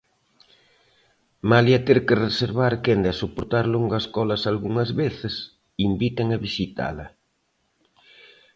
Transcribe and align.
Malia 1.49 1.79
ter 1.87 1.99
que 2.07 2.21
reservar 2.27 2.73
quenda 2.85 3.09
e 3.11 3.17
soportar 3.21 3.65
longas 3.75 4.05
colas 4.15 4.43
algunhas 4.51 4.89
veces, 5.01 5.33
invitan 5.89 6.27
a 6.31 6.41
visitala. 6.45 7.07